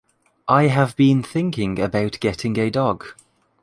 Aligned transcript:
I 0.47 0.63
have 0.63 0.95
been 0.95 1.21
thinking 1.21 1.77
about 1.77 2.19
getting 2.19 2.57
a 2.57 2.71
dog. 2.71 3.05